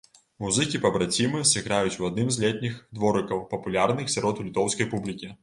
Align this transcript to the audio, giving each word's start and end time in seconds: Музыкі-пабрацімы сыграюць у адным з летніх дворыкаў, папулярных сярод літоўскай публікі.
Музыкі-пабрацімы 0.43 1.41
сыграюць 1.49 1.99
у 2.05 2.07
адным 2.09 2.31
з 2.37 2.45
летніх 2.45 2.81
дворыкаў, 3.01 3.45
папулярных 3.53 4.11
сярод 4.17 4.43
літоўскай 4.49 4.93
публікі. 4.97 5.33